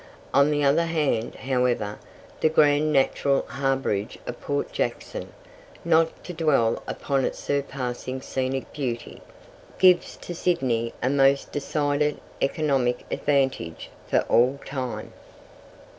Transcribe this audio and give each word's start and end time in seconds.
On 0.33 0.49
the 0.49 0.63
other 0.63 0.87
hand, 0.87 1.35
however, 1.35 1.99
the 2.39 2.49
grand 2.49 2.91
natural 2.91 3.45
harbourage 3.47 4.17
of 4.25 4.41
Port 4.41 4.71
Jackson, 4.71 5.31
not 5.85 6.23
to 6.23 6.33
dwell 6.33 6.81
upon 6.87 7.23
its 7.23 7.37
surpassing 7.37 8.19
scenic 8.19 8.73
beauty, 8.73 9.21
gives 9.77 10.17
to 10.17 10.33
Sydney 10.33 10.91
a 11.03 11.09
most 11.11 11.51
decided 11.51 12.19
economic 12.41 13.05
advantage 13.11 13.91
for 14.07 14.21
all 14.21 14.59
time. 14.65 15.13